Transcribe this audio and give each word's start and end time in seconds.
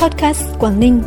Podcast 0.00 0.42
Quảng 0.58 0.80
Ninh. 0.80 1.02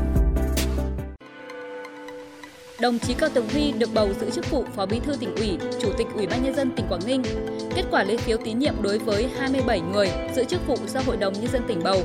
Đồng 2.82 3.00
chí 3.00 3.14
Cao 3.14 3.30
Tường 3.34 3.50
Huy 3.54 3.72
được 3.72 3.90
bầu 3.94 4.10
giữ 4.20 4.30
chức 4.30 4.52
vụ 4.52 4.66
Phó 4.76 4.86
Bí 4.86 5.00
thư 5.00 5.16
tỉnh 5.20 5.36
ủy, 5.36 5.58
Chủ 5.82 5.92
tịch 5.98 6.08
Ủy 6.16 6.28
ban 6.28 6.44
nhân 6.44 6.56
dân 6.56 6.72
tỉnh 6.76 6.86
Quảng 6.90 7.02
Ninh. 7.06 7.24
Kết 7.76 7.84
quả 7.92 8.04
lấy 8.04 8.18
phiếu 8.18 8.38
tín 8.46 8.60
nhiệm 8.60 8.82
đối 8.82 8.98
với 8.98 9.28
27 9.40 9.82
người 9.82 10.12
giữ 10.36 10.44
chức 10.44 10.68
vụ 10.68 10.76
do 10.88 11.00
Hội 11.06 11.18
đồng 11.18 11.34
nhân 11.34 11.48
dân 11.52 11.62
tỉnh 11.68 11.84
bầu. 11.84 12.02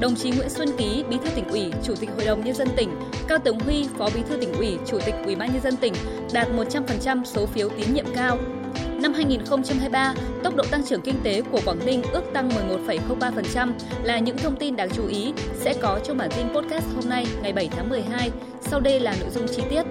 Đồng 0.00 0.14
chí 0.14 0.30
Nguyễn 0.30 0.48
Xuân 0.48 0.68
Ký, 0.78 1.04
Bí 1.10 1.16
thư 1.24 1.30
tỉnh 1.30 1.48
ủy, 1.48 1.72
Chủ 1.84 1.94
tịch 2.00 2.10
Hội 2.16 2.24
đồng 2.24 2.44
nhân 2.44 2.54
dân 2.54 2.68
tỉnh, 2.76 2.90
Cao 3.28 3.38
Tường 3.38 3.60
Huy, 3.60 3.86
Phó 3.98 4.08
Bí 4.14 4.22
thư 4.28 4.36
tỉnh 4.36 4.52
ủy, 4.52 4.78
Chủ 4.86 4.98
tịch 5.06 5.14
Ủy 5.24 5.36
ban 5.36 5.52
nhân 5.52 5.62
dân 5.62 5.76
tỉnh 5.76 5.94
đạt 6.32 6.48
100% 6.48 7.24
số 7.24 7.46
phiếu 7.46 7.68
tín 7.68 7.94
nhiệm 7.94 8.06
cao. 8.14 8.38
Năm 9.02 9.12
2023, 9.12 10.14
tốc 10.42 10.56
độ 10.56 10.64
tăng 10.70 10.84
trưởng 10.84 11.00
kinh 11.00 11.20
tế 11.22 11.42
của 11.52 11.60
Quảng 11.64 11.86
Ninh 11.86 12.02
ước 12.12 12.22
tăng 12.34 12.48
11,03% 12.48 13.72
là 14.02 14.18
những 14.18 14.36
thông 14.36 14.56
tin 14.56 14.76
đáng 14.76 14.88
chú 14.90 15.06
ý 15.06 15.32
sẽ 15.54 15.74
có 15.80 16.00
trong 16.04 16.16
bản 16.16 16.30
tin 16.36 16.46
podcast 16.54 16.84
hôm 16.94 17.08
nay 17.08 17.26
ngày 17.42 17.52
7 17.52 17.68
tháng 17.76 17.88
12. 17.88 18.30
Sau 18.60 18.80
đây 18.80 19.00
là 19.00 19.16
nội 19.20 19.30
dung 19.30 19.46
chi 19.56 19.62
tiết. 19.70 19.82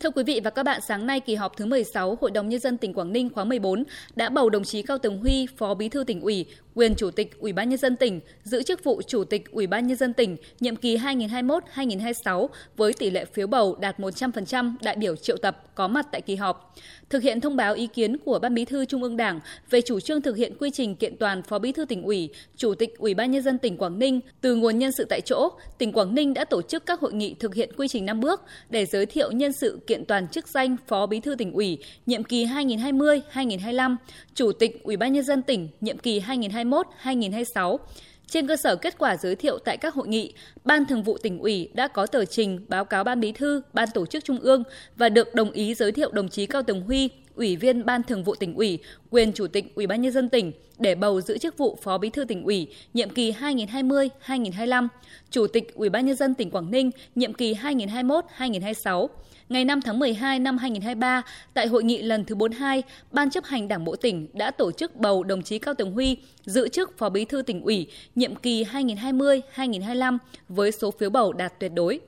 Thưa 0.00 0.10
quý 0.10 0.22
vị 0.24 0.40
và 0.44 0.50
các 0.50 0.62
bạn, 0.62 0.80
sáng 0.80 1.06
nay 1.06 1.20
kỳ 1.20 1.34
họp 1.34 1.56
thứ 1.56 1.66
16 1.66 2.18
Hội 2.20 2.30
đồng 2.30 2.48
Nhân 2.48 2.60
dân 2.60 2.76
tỉnh 2.76 2.94
Quảng 2.94 3.12
Ninh 3.12 3.30
khóa 3.30 3.44
14 3.44 3.84
đã 4.16 4.28
bầu 4.28 4.50
đồng 4.50 4.64
chí 4.64 4.82
Cao 4.82 4.98
Tường 4.98 5.18
Huy, 5.18 5.46
Phó 5.56 5.74
Bí 5.74 5.88
thư 5.88 6.04
tỉnh 6.04 6.20
ủy, 6.20 6.46
quyền 6.74 6.94
Chủ 6.94 7.10
tịch 7.10 7.40
Ủy 7.40 7.52
ban 7.52 7.68
Nhân 7.68 7.78
dân 7.78 7.96
tỉnh, 7.96 8.20
giữ 8.42 8.62
chức 8.62 8.84
vụ 8.84 9.02
Chủ 9.06 9.24
tịch 9.24 9.50
Ủy 9.50 9.66
ban 9.66 9.86
Nhân 9.86 9.96
dân 9.96 10.12
tỉnh 10.12 10.36
nhiệm 10.60 10.76
kỳ 10.76 10.96
2021-2026 10.96 12.48
với 12.76 12.92
tỷ 12.92 13.10
lệ 13.10 13.24
phiếu 13.24 13.46
bầu 13.46 13.76
đạt 13.80 13.98
100% 13.98 14.74
đại 14.82 14.96
biểu 14.96 15.16
triệu 15.16 15.36
tập 15.36 15.62
có 15.74 15.88
mặt 15.88 16.06
tại 16.12 16.20
kỳ 16.20 16.36
họp. 16.36 16.74
Thực 17.10 17.22
hiện 17.22 17.40
thông 17.40 17.56
báo 17.56 17.74
ý 17.74 17.86
kiến 17.86 18.18
của 18.18 18.38
Ban 18.38 18.54
Bí 18.54 18.64
thư 18.64 18.84
Trung 18.84 19.02
ương 19.02 19.16
Đảng 19.16 19.40
về 19.70 19.80
chủ 19.80 20.00
trương 20.00 20.22
thực 20.22 20.36
hiện 20.36 20.54
quy 20.58 20.70
trình 20.70 20.96
kiện 20.96 21.16
toàn 21.16 21.42
Phó 21.42 21.58
Bí 21.58 21.72
thư 21.72 21.84
tỉnh 21.84 22.02
ủy, 22.02 22.28
Chủ 22.56 22.74
tịch 22.74 22.98
Ủy 22.98 23.14
ban 23.14 23.30
Nhân 23.30 23.42
dân 23.42 23.58
tỉnh 23.58 23.76
Quảng 23.76 23.98
Ninh 23.98 24.20
từ 24.40 24.54
nguồn 24.54 24.78
nhân 24.78 24.92
sự 24.92 25.06
tại 25.08 25.20
chỗ, 25.20 25.48
tỉnh 25.78 25.92
Quảng 25.92 26.14
Ninh 26.14 26.34
đã 26.34 26.44
tổ 26.44 26.62
chức 26.62 26.86
các 26.86 27.00
hội 27.00 27.12
nghị 27.12 27.34
thực 27.34 27.54
hiện 27.54 27.70
quy 27.76 27.88
trình 27.88 28.06
5 28.06 28.20
bước 28.20 28.42
để 28.70 28.86
giới 28.86 29.06
thiệu 29.06 29.30
nhân 29.30 29.52
sự 29.52 29.78
kiện 29.90 30.04
toàn 30.04 30.28
chức 30.28 30.48
danh 30.48 30.76
Phó 30.86 31.06
Bí 31.06 31.20
thư 31.20 31.34
tỉnh 31.34 31.52
ủy 31.52 31.78
nhiệm 32.06 32.24
kỳ 32.24 32.44
2020-2025, 32.44 33.96
Chủ 34.34 34.52
tịch 34.52 34.82
Ủy 34.82 34.96
ban 34.96 35.12
Nhân 35.12 35.24
dân 35.24 35.42
tỉnh 35.42 35.68
nhiệm 35.80 35.98
kỳ 35.98 36.20
2021-2026. 36.20 37.78
Trên 38.26 38.46
cơ 38.46 38.56
sở 38.56 38.76
kết 38.76 38.98
quả 38.98 39.16
giới 39.16 39.36
thiệu 39.36 39.58
tại 39.58 39.76
các 39.76 39.94
hội 39.94 40.08
nghị, 40.08 40.32
Ban 40.64 40.86
Thường 40.86 41.02
vụ 41.02 41.18
tỉnh 41.18 41.38
ủy 41.38 41.68
đã 41.74 41.88
có 41.88 42.06
tờ 42.06 42.24
trình 42.24 42.64
báo 42.68 42.84
cáo 42.84 43.04
Ban 43.04 43.20
Bí 43.20 43.32
thư, 43.32 43.62
Ban 43.72 43.88
Tổ 43.94 44.06
chức 44.06 44.24
Trung 44.24 44.38
ương 44.38 44.62
và 44.96 45.08
được 45.08 45.34
đồng 45.34 45.50
ý 45.50 45.74
giới 45.74 45.92
thiệu 45.92 46.10
đồng 46.12 46.28
chí 46.28 46.46
Cao 46.46 46.62
Tường 46.62 46.80
Huy, 46.80 47.08
Ủy 47.34 47.56
viên 47.56 47.86
Ban 47.86 48.02
Thường 48.02 48.24
vụ 48.24 48.34
tỉnh 48.34 48.54
ủy, 48.54 48.78
quyền 49.10 49.32
Chủ 49.32 49.46
tịch 49.46 49.74
Ủy 49.74 49.86
ban 49.86 50.02
nhân 50.02 50.12
dân 50.12 50.28
tỉnh 50.28 50.52
để 50.78 50.94
bầu 50.94 51.20
giữ 51.20 51.38
chức 51.38 51.58
vụ 51.58 51.78
Phó 51.82 51.98
Bí 51.98 52.10
thư 52.10 52.24
tỉnh 52.24 52.44
ủy 52.44 52.68
nhiệm 52.94 53.10
kỳ 53.10 53.32
2020-2025, 53.32 54.88
Chủ 55.30 55.46
tịch 55.46 55.74
Ủy 55.74 55.88
ban 55.88 56.06
nhân 56.06 56.16
dân 56.16 56.34
tỉnh 56.34 56.50
Quảng 56.50 56.70
Ninh 56.70 56.90
nhiệm 57.14 57.32
kỳ 57.32 57.54
2021-2026 57.54 59.08
ngày 59.48 59.64
5 59.64 59.80
tháng 59.80 59.98
12 59.98 60.38
năm 60.38 60.58
2023, 60.58 61.22
tại 61.54 61.66
hội 61.66 61.84
nghị 61.84 62.02
lần 62.02 62.24
thứ 62.24 62.34
42, 62.34 62.82
Ban 63.12 63.30
chấp 63.30 63.44
hành 63.44 63.68
Đảng 63.68 63.84
bộ 63.84 63.96
tỉnh 63.96 64.26
đã 64.32 64.50
tổ 64.50 64.72
chức 64.72 64.96
bầu 64.96 65.24
đồng 65.24 65.42
chí 65.42 65.58
Cao 65.58 65.74
Tường 65.74 65.92
Huy 65.92 66.16
giữ 66.44 66.68
chức 66.68 66.98
Phó 66.98 67.08
Bí 67.08 67.24
thư 67.24 67.42
tỉnh 67.42 67.62
ủy 67.62 67.86
nhiệm 68.14 68.36
kỳ 68.36 68.64
2020-2025 68.64 70.18
với 70.48 70.72
số 70.72 70.90
phiếu 70.90 71.10
bầu 71.10 71.32
đạt 71.32 71.60
tuyệt 71.60 71.72
đối. 71.74 72.00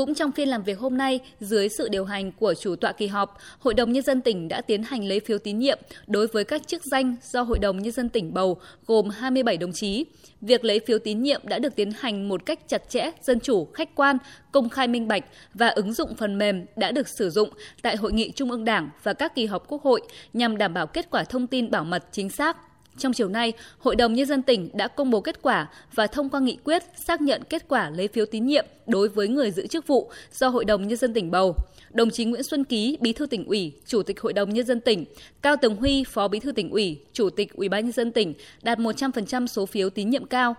Cũng 0.00 0.14
trong 0.14 0.32
phiên 0.32 0.48
làm 0.48 0.62
việc 0.62 0.78
hôm 0.78 0.98
nay, 0.98 1.20
dưới 1.40 1.68
sự 1.68 1.88
điều 1.88 2.04
hành 2.04 2.32
của 2.32 2.54
chủ 2.54 2.76
tọa 2.76 2.92
kỳ 2.92 3.06
họp, 3.06 3.38
Hội 3.58 3.74
đồng 3.74 3.92
Nhân 3.92 4.02
dân 4.02 4.20
tỉnh 4.20 4.48
đã 4.48 4.60
tiến 4.60 4.82
hành 4.82 5.04
lấy 5.04 5.20
phiếu 5.20 5.38
tín 5.38 5.58
nhiệm 5.58 5.78
đối 6.06 6.26
với 6.26 6.44
các 6.44 6.66
chức 6.66 6.84
danh 6.84 7.16
do 7.22 7.42
Hội 7.42 7.58
đồng 7.58 7.82
Nhân 7.82 7.92
dân 7.92 8.08
tỉnh 8.08 8.34
bầu 8.34 8.60
gồm 8.86 9.08
27 9.10 9.56
đồng 9.56 9.72
chí. 9.72 10.04
Việc 10.40 10.64
lấy 10.64 10.80
phiếu 10.86 10.98
tín 10.98 11.22
nhiệm 11.22 11.40
đã 11.44 11.58
được 11.58 11.76
tiến 11.76 11.92
hành 12.00 12.28
một 12.28 12.46
cách 12.46 12.68
chặt 12.68 12.82
chẽ, 12.88 13.10
dân 13.22 13.40
chủ, 13.40 13.68
khách 13.74 13.94
quan, 13.94 14.16
công 14.52 14.68
khai 14.68 14.88
minh 14.88 15.08
bạch 15.08 15.24
và 15.54 15.68
ứng 15.68 15.92
dụng 15.92 16.14
phần 16.14 16.38
mềm 16.38 16.66
đã 16.76 16.92
được 16.92 17.08
sử 17.08 17.30
dụng 17.30 17.50
tại 17.82 17.96
Hội 17.96 18.12
nghị 18.12 18.30
Trung 18.30 18.50
ương 18.50 18.64
Đảng 18.64 18.90
và 19.02 19.12
các 19.12 19.34
kỳ 19.34 19.46
họp 19.46 19.68
Quốc 19.68 19.82
hội 19.82 20.00
nhằm 20.32 20.58
đảm 20.58 20.74
bảo 20.74 20.86
kết 20.86 21.10
quả 21.10 21.24
thông 21.24 21.46
tin 21.46 21.70
bảo 21.70 21.84
mật 21.84 22.04
chính 22.12 22.30
xác, 22.30 22.56
trong 23.00 23.12
chiều 23.12 23.28
nay, 23.28 23.52
Hội 23.78 23.96
đồng 23.96 24.14
Nhân 24.14 24.26
dân 24.26 24.42
tỉnh 24.42 24.70
đã 24.72 24.88
công 24.88 25.10
bố 25.10 25.20
kết 25.20 25.42
quả 25.42 25.68
và 25.94 26.06
thông 26.06 26.30
qua 26.30 26.40
nghị 26.40 26.58
quyết 26.64 26.82
xác 27.06 27.20
nhận 27.20 27.42
kết 27.48 27.68
quả 27.68 27.90
lấy 27.90 28.08
phiếu 28.08 28.26
tín 28.26 28.46
nhiệm 28.46 28.66
đối 28.86 29.08
với 29.08 29.28
người 29.28 29.50
giữ 29.50 29.66
chức 29.66 29.86
vụ 29.86 30.10
do 30.32 30.48
Hội 30.48 30.64
đồng 30.64 30.88
Nhân 30.88 30.98
dân 30.98 31.14
tỉnh 31.14 31.30
bầu. 31.30 31.56
Đồng 31.92 32.10
chí 32.10 32.24
Nguyễn 32.24 32.42
Xuân 32.42 32.64
Ký, 32.64 32.98
Bí 33.00 33.12
thư 33.12 33.26
tỉnh 33.26 33.44
ủy, 33.44 33.72
Chủ 33.86 34.02
tịch 34.02 34.20
Hội 34.20 34.32
đồng 34.32 34.54
Nhân 34.54 34.66
dân 34.66 34.80
tỉnh, 34.80 35.04
Cao 35.42 35.56
Tường 35.62 35.76
Huy, 35.76 36.04
Phó 36.04 36.28
Bí 36.28 36.40
thư 36.40 36.52
tỉnh 36.52 36.70
ủy, 36.70 37.00
Chủ 37.12 37.30
tịch 37.30 37.54
Ủy 37.54 37.68
ban 37.68 37.84
Nhân 37.84 37.92
dân 37.92 38.12
tỉnh 38.12 38.34
đạt 38.62 38.78
100% 38.78 39.46
số 39.46 39.66
phiếu 39.66 39.90
tín 39.90 40.10
nhiệm 40.10 40.26
cao. 40.26 40.54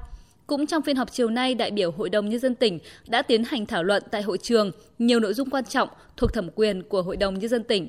Cũng 0.48 0.68
trong 0.68 0.82
phiên 0.82 0.96
họp 0.96 1.12
chiều 1.12 1.30
nay, 1.30 1.56
đại 1.56 1.72
biểu 1.72 1.92
Hội 1.92 2.10
đồng 2.10 2.30
Nhân 2.30 2.40
dân 2.40 2.56
tỉnh 2.56 2.80
đã 3.08 3.22
tiến 3.22 3.44
hành 3.44 3.66
thảo 3.66 3.84
luận 3.84 4.04
tại 4.12 4.22
hội 4.22 4.38
trường 4.38 4.72
nhiều 5.00 5.20
nội 5.20 5.34
dung 5.34 5.50
quan 5.50 5.66
trọng 5.66 5.90
thuộc 6.18 6.34
thẩm 6.34 6.50
quyền 6.56 6.84
của 6.84 7.02
Hội 7.02 7.18
đồng 7.18 7.40
Nhân 7.40 7.50
dân 7.50 7.64
tỉnh. 7.64 7.88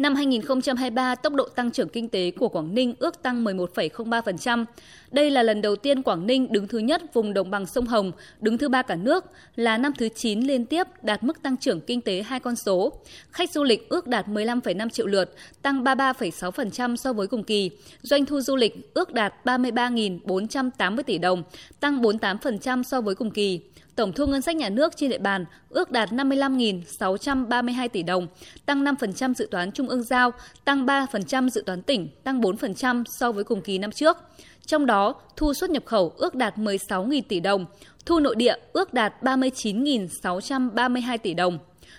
Năm 0.00 0.14
2023, 0.14 1.14
tốc 1.14 1.34
độ 1.34 1.44
tăng 1.44 1.70
trưởng 1.70 1.88
kinh 1.88 2.08
tế 2.08 2.30
của 2.30 2.48
Quảng 2.48 2.74
Ninh 2.74 2.94
ước 2.98 3.22
tăng 3.22 3.44
11,03%. 3.44 4.64
Đây 5.10 5.30
là 5.30 5.42
lần 5.42 5.62
đầu 5.62 5.76
tiên 5.76 6.02
Quảng 6.02 6.26
Ninh 6.26 6.52
đứng 6.52 6.68
thứ 6.68 6.78
nhất 6.78 7.02
vùng 7.14 7.34
đồng 7.34 7.50
bằng 7.50 7.66
sông 7.66 7.86
Hồng, 7.86 8.12
đứng 8.40 8.58
thứ 8.58 8.68
ba 8.68 8.82
cả 8.82 8.94
nước, 8.94 9.24
là 9.56 9.78
năm 9.78 9.92
thứ 9.98 10.08
9 10.08 10.40
liên 10.40 10.66
tiếp 10.66 10.86
đạt 11.02 11.22
mức 11.22 11.42
tăng 11.42 11.56
trưởng 11.56 11.80
kinh 11.80 12.00
tế 12.00 12.22
hai 12.22 12.40
con 12.40 12.56
số. 12.56 12.92
Khách 13.30 13.50
du 13.50 13.64
lịch 13.64 13.88
ước 13.88 14.06
đạt 14.06 14.28
15,5 14.28 14.88
triệu 14.88 15.06
lượt, 15.06 15.34
tăng 15.62 15.84
33,6% 15.84 16.96
so 16.96 17.12
với 17.12 17.26
cùng 17.26 17.44
kỳ. 17.44 17.70
Doanh 18.02 18.26
thu 18.26 18.40
du 18.40 18.56
lịch 18.56 18.94
ước 18.94 19.12
đạt 19.12 19.34
33.480 19.44 21.02
tỷ 21.02 21.18
đồng, 21.18 21.42
tăng 21.80 22.02
48% 22.02 22.82
so 22.82 23.00
với 23.00 23.14
cùng 23.14 23.30
kỳ 23.30 23.60
tổng 24.00 24.12
thu 24.12 24.26
ngân 24.26 24.42
sách 24.42 24.56
nhà 24.56 24.68
nước 24.68 24.96
trên 24.96 25.10
địa 25.10 25.18
bàn 25.18 25.44
ước 25.68 25.90
đạt 25.90 26.10
55.632 26.12 27.88
tỷ 27.88 28.02
đồng, 28.02 28.26
tăng 28.66 28.84
5% 28.84 29.34
dự 29.34 29.48
toán 29.50 29.72
trung 29.72 29.88
ương 29.90 30.02
giao, 30.02 30.32
tăng 30.64 30.86
3% 30.86 31.48
dự 31.48 31.62
toán 31.66 31.82
tỉnh, 31.82 32.08
tăng 32.24 32.40
4% 32.40 33.04
so 33.06 33.32
với 33.32 33.44
cùng 33.44 33.62
kỳ 33.62 33.78
năm 33.78 33.90
trước. 33.90 34.16
Trong 34.66 34.86
đó, 34.86 35.14
thu 35.36 35.54
xuất 35.54 35.70
nhập 35.70 35.82
khẩu 35.86 36.12
ước 36.16 36.34
đạt 36.34 36.56
16.000 36.56 37.22
tỷ 37.28 37.40
đồng, 37.40 37.66
thu 38.06 38.20
nội 38.20 38.36
địa 38.36 38.54
ước 38.72 38.94
đạt 38.94 39.14
39.632 39.22 41.18
tỷ 41.18 41.34
đồng. 41.34 41.58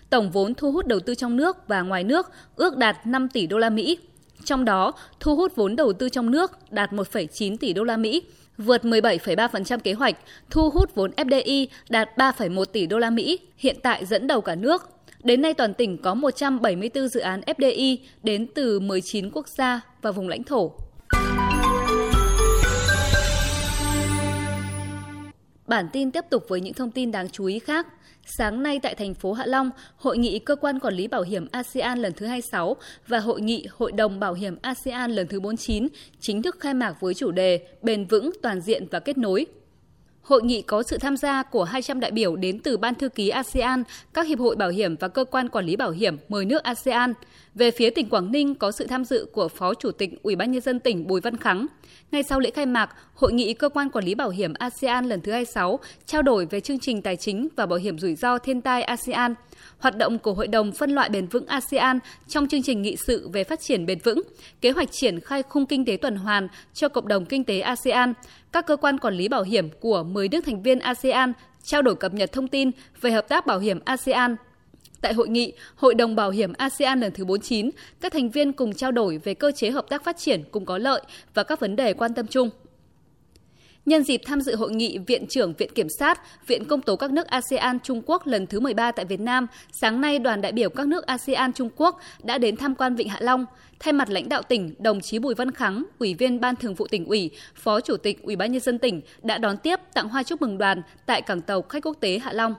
Tổng 0.09 0.31
vốn 0.31 0.53
thu 0.53 0.71
hút 0.71 0.87
đầu 0.87 0.99
tư 0.99 1.15
trong 1.15 1.37
nước 1.37 1.67
và 1.67 1.81
ngoài 1.81 2.03
nước 2.03 2.31
ước 2.55 2.77
đạt 2.77 3.07
5 3.07 3.29
tỷ 3.29 3.47
đô 3.47 3.57
la 3.57 3.69
Mỹ. 3.69 3.97
Trong 4.45 4.65
đó, 4.65 4.91
thu 5.19 5.35
hút 5.35 5.55
vốn 5.55 5.75
đầu 5.75 5.93
tư 5.93 6.09
trong 6.09 6.31
nước 6.31 6.51
đạt 6.71 6.91
1,9 6.91 7.57
tỷ 7.57 7.73
đô 7.73 7.83
la 7.83 7.97
Mỹ, 7.97 8.21
vượt 8.57 8.83
17,3% 8.83 9.79
kế 9.79 9.93
hoạch, 9.93 10.17
thu 10.49 10.69
hút 10.69 10.95
vốn 10.95 11.11
FDI 11.11 11.67
đạt 11.89 12.09
3,1 12.17 12.65
tỷ 12.65 12.85
đô 12.85 12.99
la 12.99 13.09
Mỹ, 13.09 13.39
hiện 13.57 13.75
tại 13.83 14.05
dẫn 14.05 14.27
đầu 14.27 14.41
cả 14.41 14.55
nước. 14.55 15.00
Đến 15.23 15.41
nay 15.41 15.53
toàn 15.53 15.73
tỉnh 15.73 15.97
có 15.97 16.13
174 16.13 17.07
dự 17.07 17.19
án 17.19 17.41
FDI 17.41 17.97
đến 18.23 18.47
từ 18.55 18.79
19 18.79 19.29
quốc 19.31 19.47
gia 19.57 19.81
và 20.01 20.11
vùng 20.11 20.27
lãnh 20.27 20.43
thổ. 20.43 20.71
Bản 25.67 25.87
tin 25.93 26.11
tiếp 26.11 26.25
tục 26.29 26.43
với 26.47 26.61
những 26.61 26.73
thông 26.73 26.91
tin 26.91 27.11
đáng 27.11 27.29
chú 27.29 27.45
ý 27.45 27.59
khác. 27.59 27.87
Sáng 28.25 28.63
nay 28.63 28.79
tại 28.83 28.95
thành 28.95 29.13
phố 29.13 29.33
Hạ 29.33 29.45
Long, 29.45 29.69
Hội 29.95 30.17
nghị 30.17 30.39
Cơ 30.39 30.55
quan 30.55 30.79
Quản 30.79 30.93
lý 30.93 31.07
Bảo 31.07 31.21
hiểm 31.21 31.47
ASEAN 31.51 31.99
lần 31.99 32.13
thứ 32.13 32.25
26 32.25 32.75
và 33.07 33.19
Hội 33.19 33.41
nghị 33.41 33.67
Hội 33.77 33.91
đồng 33.91 34.19
Bảo 34.19 34.33
hiểm 34.33 34.57
ASEAN 34.61 35.11
lần 35.11 35.27
thứ 35.27 35.39
49 35.39 35.87
chính 36.19 36.41
thức 36.41 36.57
khai 36.59 36.73
mạc 36.73 36.93
với 36.99 37.13
chủ 37.13 37.31
đề 37.31 37.67
Bền 37.81 38.05
vững, 38.05 38.31
toàn 38.41 38.61
diện 38.61 38.87
và 38.91 38.99
kết 38.99 39.17
nối. 39.17 39.45
Hội 40.21 40.41
nghị 40.43 40.61
có 40.61 40.83
sự 40.83 40.97
tham 40.97 41.17
gia 41.17 41.43
của 41.43 41.63
200 41.63 41.99
đại 41.99 42.11
biểu 42.11 42.35
đến 42.35 42.59
từ 42.59 42.77
Ban 42.77 42.95
Thư 42.95 43.09
ký 43.09 43.29
ASEAN, 43.29 43.83
các 44.13 44.27
hiệp 44.27 44.39
hội 44.39 44.55
bảo 44.55 44.69
hiểm 44.69 44.95
và 44.95 45.07
cơ 45.07 45.25
quan 45.25 45.49
quản 45.49 45.65
lý 45.65 45.75
bảo 45.75 45.91
hiểm 45.91 46.17
10 46.29 46.45
nước 46.45 46.63
ASEAN. 46.63 47.13
Về 47.55 47.71
phía 47.71 47.89
tỉnh 47.89 48.09
Quảng 48.09 48.31
Ninh 48.31 48.55
có 48.55 48.71
sự 48.71 48.87
tham 48.87 49.05
dự 49.05 49.27
của 49.33 49.47
Phó 49.47 49.73
Chủ 49.73 49.91
tịch 49.91 50.23
Ủy 50.23 50.35
ban 50.35 50.51
nhân 50.51 50.61
dân 50.61 50.79
tỉnh 50.79 51.07
Bùi 51.07 51.21
Văn 51.21 51.37
Khắng. 51.37 51.67
Ngay 52.11 52.23
sau 52.23 52.39
lễ 52.39 52.51
khai 52.51 52.65
mạc, 52.65 52.89
Hội 53.15 53.33
nghị 53.33 53.53
cơ 53.53 53.69
quan 53.69 53.89
quản 53.89 54.05
lý 54.05 54.15
bảo 54.15 54.29
hiểm 54.29 54.53
ASEAN 54.53 55.05
lần 55.05 55.21
thứ 55.21 55.31
26 55.31 55.79
trao 56.05 56.21
đổi 56.21 56.45
về 56.45 56.59
chương 56.59 56.79
trình 56.79 57.01
tài 57.01 57.15
chính 57.15 57.47
và 57.55 57.65
bảo 57.65 57.79
hiểm 57.79 57.99
rủi 57.99 58.15
ro 58.15 58.37
thiên 58.37 58.61
tai 58.61 58.83
ASEAN 58.83 59.35
hoạt 59.81 59.97
động 59.97 60.19
của 60.19 60.33
Hội 60.33 60.47
đồng 60.47 60.71
phân 60.71 60.91
loại 60.91 61.09
bền 61.09 61.27
vững 61.27 61.45
ASEAN 61.45 61.99
trong 62.27 62.47
chương 62.47 62.63
trình 62.63 62.81
nghị 62.81 62.95
sự 63.07 63.29
về 63.33 63.43
phát 63.43 63.59
triển 63.59 63.85
bền 63.85 63.99
vững, 64.03 64.21
kế 64.61 64.71
hoạch 64.71 64.91
triển 64.91 65.19
khai 65.19 65.43
khung 65.43 65.65
kinh 65.65 65.85
tế 65.85 65.97
tuần 65.97 66.15
hoàn 66.15 66.47
cho 66.73 66.89
cộng 66.89 67.07
đồng 67.07 67.25
kinh 67.25 67.43
tế 67.43 67.59
ASEAN, 67.59 68.13
các 68.51 68.65
cơ 68.65 68.75
quan 68.75 68.97
quản 68.97 69.13
lý 69.13 69.27
bảo 69.27 69.43
hiểm 69.43 69.69
của 69.79 70.03
10 70.03 70.29
nước 70.29 70.45
thành 70.45 70.61
viên 70.61 70.79
ASEAN 70.79 71.33
trao 71.63 71.81
đổi 71.81 71.95
cập 71.95 72.13
nhật 72.13 72.31
thông 72.31 72.47
tin 72.47 72.71
về 73.01 73.11
hợp 73.11 73.29
tác 73.29 73.45
bảo 73.45 73.59
hiểm 73.59 73.79
ASEAN 73.85 74.35
Tại 75.01 75.13
hội 75.13 75.29
nghị, 75.29 75.53
Hội 75.75 75.95
đồng 75.95 76.15
Bảo 76.15 76.29
hiểm 76.29 76.53
ASEAN 76.53 76.99
lần 76.99 77.11
thứ 77.13 77.25
49, 77.25 77.69
các 78.01 78.13
thành 78.13 78.29
viên 78.29 78.53
cùng 78.53 78.73
trao 78.73 78.91
đổi 78.91 79.17
về 79.17 79.33
cơ 79.33 79.51
chế 79.51 79.71
hợp 79.71 79.85
tác 79.89 80.03
phát 80.03 80.17
triển 80.17 80.43
cùng 80.51 80.65
có 80.65 80.77
lợi 80.77 81.01
và 81.33 81.43
các 81.43 81.59
vấn 81.59 81.75
đề 81.75 81.93
quan 81.93 82.13
tâm 82.13 82.27
chung. 82.27 82.49
Nhân 83.85 84.03
dịp 84.03 84.21
tham 84.25 84.41
dự 84.41 84.55
hội 84.55 84.71
nghị 84.71 84.97
Viện 85.07 85.25
trưởng 85.29 85.53
Viện 85.53 85.69
Kiểm 85.75 85.87
sát, 85.99 86.21
Viện 86.47 86.65
Công 86.65 86.81
tố 86.81 86.95
các 86.95 87.11
nước 87.11 87.27
ASEAN 87.27 87.79
Trung 87.79 88.01
Quốc 88.05 88.27
lần 88.27 88.47
thứ 88.47 88.59
13 88.59 88.91
tại 88.91 89.05
Việt 89.05 89.19
Nam, 89.19 89.47
sáng 89.71 90.01
nay 90.01 90.19
đoàn 90.19 90.41
đại 90.41 90.51
biểu 90.51 90.69
các 90.69 90.87
nước 90.87 91.05
ASEAN 91.05 91.53
Trung 91.53 91.69
Quốc 91.75 91.99
đã 92.23 92.37
đến 92.37 92.57
tham 92.57 92.75
quan 92.75 92.95
Vịnh 92.95 93.09
Hạ 93.09 93.19
Long. 93.21 93.45
Thay 93.79 93.93
mặt 93.93 94.09
lãnh 94.09 94.29
đạo 94.29 94.41
tỉnh, 94.41 94.73
đồng 94.79 95.01
chí 95.01 95.19
Bùi 95.19 95.35
Văn 95.35 95.51
Khắng, 95.51 95.83
Ủy 95.99 96.13
viên 96.13 96.41
Ban 96.41 96.55
Thường 96.55 96.75
vụ 96.75 96.87
tỉnh 96.87 97.05
ủy, 97.05 97.31
Phó 97.55 97.81
Chủ 97.81 97.97
tịch 97.97 98.23
Ủy 98.23 98.35
ban 98.35 98.51
nhân 98.51 98.61
dân 98.61 98.79
tỉnh 98.79 99.01
đã 99.21 99.37
đón 99.37 99.57
tiếp 99.57 99.79
tặng 99.93 100.09
hoa 100.09 100.23
chúc 100.23 100.41
mừng 100.41 100.57
đoàn 100.57 100.81
tại 101.05 101.21
cảng 101.21 101.41
tàu 101.41 101.61
khách 101.61 101.85
quốc 101.85 101.97
tế 101.99 102.19
Hạ 102.19 102.33
Long. 102.33 102.55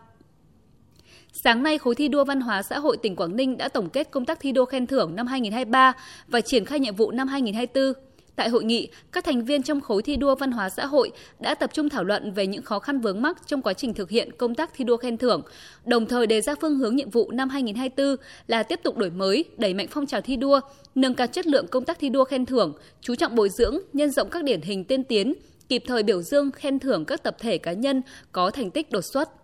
Sáng 1.33 1.63
nay, 1.63 1.79
khối 1.79 1.95
thi 1.95 2.09
đua 2.09 2.25
văn 2.25 2.41
hóa 2.41 2.63
xã 2.63 2.79
hội 2.79 2.97
tỉnh 2.97 3.17
Quảng 3.17 3.37
Ninh 3.37 3.57
đã 3.57 3.69
tổng 3.69 3.89
kết 3.89 4.11
công 4.11 4.25
tác 4.25 4.41
thi 4.41 4.53
đua 4.53 4.65
khen 4.65 4.87
thưởng 4.87 5.17
năm 5.17 5.27
2023 5.27 5.93
và 6.29 6.41
triển 6.41 6.65
khai 6.65 6.81
nhiệm 6.81 6.97
vụ 6.97 7.11
năm 7.11 7.29
2024. 7.29 8.12
Tại 8.37 8.49
hội 8.49 8.65
nghị, 8.65 8.89
các 9.13 9.25
thành 9.25 9.45
viên 9.45 9.63
trong 9.63 9.81
khối 9.81 10.03
thi 10.03 10.17
đua 10.17 10.35
văn 10.35 10.53
hóa 10.53 10.69
xã 10.69 10.87
hội 10.87 11.11
đã 11.41 11.55
tập 11.55 11.71
trung 11.75 11.89
thảo 11.89 12.05
luận 12.05 12.33
về 12.33 12.47
những 12.47 12.63
khó 12.63 12.79
khăn 12.79 13.01
vướng 13.01 13.23
mắc 13.23 13.47
trong 13.47 13.63
quá 13.63 13.73
trình 13.73 13.95
thực 13.95 14.11
hiện 14.11 14.31
công 14.39 14.55
tác 14.55 14.71
thi 14.75 14.85
đua 14.85 14.97
khen 14.97 15.17
thưởng, 15.17 15.43
đồng 15.85 16.07
thời 16.07 16.27
đề 16.27 16.41
ra 16.41 16.55
phương 16.61 16.79
hướng 16.79 16.97
nhiệm 16.97 17.11
vụ 17.11 17.31
năm 17.31 17.49
2024 17.49 18.17
là 18.47 18.63
tiếp 18.63 18.81
tục 18.83 18.97
đổi 18.97 19.11
mới, 19.11 19.45
đẩy 19.57 19.75
mạnh 19.75 19.87
phong 19.91 20.07
trào 20.07 20.21
thi 20.21 20.37
đua, 20.37 20.61
nâng 20.95 21.15
cao 21.15 21.27
chất 21.27 21.47
lượng 21.47 21.67
công 21.67 21.85
tác 21.85 21.99
thi 21.99 22.09
đua 22.09 22.25
khen 22.25 22.47
thưởng, 22.47 22.75
chú 23.01 23.15
trọng 23.15 23.35
bồi 23.35 23.49
dưỡng, 23.49 23.79
nhân 23.93 24.11
rộng 24.11 24.31
các 24.31 24.45
điển 24.45 24.61
hình 24.61 24.85
tiên 24.85 25.05
tiến, 25.05 25.35
kịp 25.69 25.83
thời 25.87 26.03
biểu 26.03 26.23
dương 26.23 26.51
khen 26.51 26.79
thưởng 26.79 27.05
các 27.05 27.23
tập 27.23 27.37
thể 27.39 27.59
cá 27.59 27.73
nhân 27.73 28.03
có 28.33 28.51
thành 28.51 28.71
tích 28.71 28.91
đột 28.91 29.05
xuất. 29.05 29.42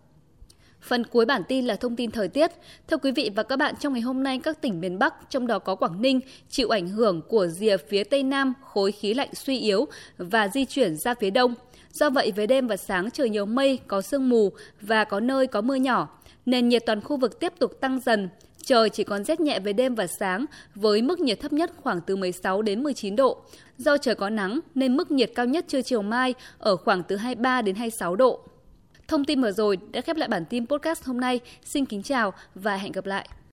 Phần 0.82 1.04
cuối 1.04 1.24
bản 1.24 1.42
tin 1.48 1.64
là 1.64 1.76
thông 1.76 1.96
tin 1.96 2.10
thời 2.10 2.28
tiết. 2.28 2.50
Thưa 2.88 2.96
quý 2.96 3.12
vị 3.12 3.30
và 3.36 3.42
các 3.42 3.56
bạn, 3.56 3.74
trong 3.80 3.92
ngày 3.92 4.02
hôm 4.02 4.22
nay 4.22 4.40
các 4.42 4.60
tỉnh 4.60 4.80
miền 4.80 4.98
Bắc, 4.98 5.14
trong 5.30 5.46
đó 5.46 5.58
có 5.58 5.74
Quảng 5.74 6.02
Ninh, 6.02 6.20
chịu 6.48 6.68
ảnh 6.68 6.88
hưởng 6.88 7.22
của 7.28 7.46
rìa 7.46 7.76
phía 7.76 8.04
Tây 8.04 8.22
Nam 8.22 8.54
khối 8.62 8.92
khí 8.92 9.14
lạnh 9.14 9.34
suy 9.34 9.58
yếu 9.58 9.86
và 10.18 10.48
di 10.48 10.64
chuyển 10.64 10.96
ra 10.96 11.14
phía 11.14 11.30
Đông. 11.30 11.54
Do 11.92 12.10
vậy, 12.10 12.32
về 12.36 12.46
đêm 12.46 12.66
và 12.66 12.76
sáng 12.76 13.10
trời 13.10 13.30
nhiều 13.30 13.46
mây, 13.46 13.78
có 13.86 14.02
sương 14.02 14.28
mù 14.28 14.52
và 14.80 15.04
có 15.04 15.20
nơi 15.20 15.46
có 15.46 15.60
mưa 15.60 15.74
nhỏ. 15.74 16.08
Nền 16.46 16.68
nhiệt 16.68 16.82
toàn 16.86 17.00
khu 17.00 17.16
vực 17.16 17.40
tiếp 17.40 17.52
tục 17.58 17.72
tăng 17.80 18.00
dần. 18.00 18.28
Trời 18.64 18.90
chỉ 18.90 19.04
còn 19.04 19.24
rét 19.24 19.40
nhẹ 19.40 19.60
về 19.60 19.72
đêm 19.72 19.94
và 19.94 20.06
sáng 20.06 20.44
với 20.74 21.02
mức 21.02 21.20
nhiệt 21.20 21.40
thấp 21.40 21.52
nhất 21.52 21.72
khoảng 21.82 22.00
từ 22.00 22.16
16 22.16 22.62
đến 22.62 22.82
19 22.82 23.16
độ. 23.16 23.38
Do 23.78 23.96
trời 23.96 24.14
có 24.14 24.30
nắng 24.30 24.60
nên 24.74 24.96
mức 24.96 25.10
nhiệt 25.10 25.30
cao 25.34 25.46
nhất 25.46 25.64
trưa 25.68 25.82
chiều 25.82 26.02
mai 26.02 26.34
ở 26.58 26.76
khoảng 26.76 27.02
từ 27.02 27.16
23 27.16 27.62
đến 27.62 27.74
26 27.74 28.16
độ. 28.16 28.47
Thông 29.08 29.24
tin 29.24 29.42
vừa 29.42 29.52
rồi 29.52 29.78
đã 29.92 30.00
khép 30.00 30.16
lại 30.16 30.28
bản 30.28 30.44
tin 30.44 30.66
podcast 30.66 31.04
hôm 31.04 31.20
nay. 31.20 31.40
Xin 31.64 31.86
kính 31.86 32.02
chào 32.02 32.32
và 32.54 32.76
hẹn 32.76 32.92
gặp 32.92 33.06
lại. 33.06 33.28